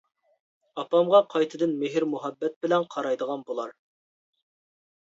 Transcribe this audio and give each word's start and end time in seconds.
ئاپامغا 0.83 1.19
قايتىدىن 1.35 1.75
مېھىر-مۇھەببەت 1.83 2.59
بىلەن 2.67 2.89
قارايدىغان 2.97 3.47
بولار. 3.53 3.79